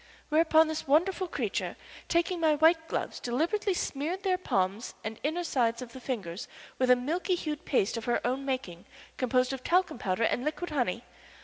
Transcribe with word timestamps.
Whereupon 0.29 0.67
this 0.67 0.87
wonderful 0.87 1.27
creature, 1.27 1.75
taking 2.07 2.39
my 2.39 2.55
white 2.55 2.87
gloves, 2.87 3.19
deliberately 3.19 3.75
smeared 3.75 4.23
their 4.23 4.35
palms 4.35 4.95
and 5.03 5.19
inner 5.21 5.43
sides 5.43 5.79
of 5.79 5.93
the 5.93 5.99
fingers 6.01 6.47
with 6.79 6.89
a 6.89 6.95
milk 6.95 7.27
hued 7.27 7.65
paste 7.65 7.97
of 7.97 8.05
her 8.05 8.19
own 8.25 8.43
making, 8.43 8.85
composed 9.17 9.53
of 9.53 9.63
talcum 9.63 9.99
powder 9.99 10.23
and 10.23 10.43
liquid 10.43 10.71
honey. 10.71 11.03